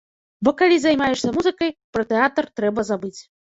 Бо 0.47 0.53
калі 0.61 0.79
займаешся 0.85 1.33
музыкай, 1.37 1.75
пра 1.99 2.07
тэатр 2.15 2.51
трэба 2.63 2.89
забыць. 2.91 3.17